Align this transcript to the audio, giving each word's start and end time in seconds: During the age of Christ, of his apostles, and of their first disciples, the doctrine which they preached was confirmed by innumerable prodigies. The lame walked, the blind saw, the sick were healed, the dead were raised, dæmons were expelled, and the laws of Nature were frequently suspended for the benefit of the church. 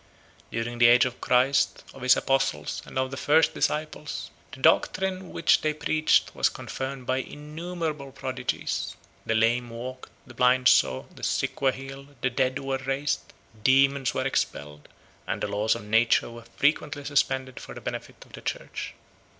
During 0.49 0.79
the 0.79 0.87
age 0.87 1.05
of 1.05 1.21
Christ, 1.21 1.83
of 1.93 2.01
his 2.01 2.17
apostles, 2.17 2.81
and 2.87 2.97
of 2.97 3.11
their 3.11 3.17
first 3.19 3.53
disciples, 3.53 4.31
the 4.51 4.59
doctrine 4.59 5.29
which 5.31 5.61
they 5.61 5.75
preached 5.75 6.33
was 6.33 6.49
confirmed 6.49 7.05
by 7.05 7.17
innumerable 7.17 8.11
prodigies. 8.11 8.95
The 9.27 9.35
lame 9.35 9.69
walked, 9.69 10.09
the 10.25 10.33
blind 10.33 10.67
saw, 10.69 11.03
the 11.13 11.21
sick 11.21 11.61
were 11.61 11.71
healed, 11.71 12.15
the 12.21 12.31
dead 12.31 12.57
were 12.57 12.79
raised, 12.79 13.31
dæmons 13.63 14.11
were 14.15 14.25
expelled, 14.25 14.89
and 15.27 15.39
the 15.39 15.47
laws 15.47 15.75
of 15.75 15.83
Nature 15.83 16.31
were 16.31 16.45
frequently 16.57 17.05
suspended 17.05 17.59
for 17.59 17.75
the 17.75 17.79
benefit 17.81 18.15
of 18.25 18.31
the 18.33 18.41
church. 18.41 18.95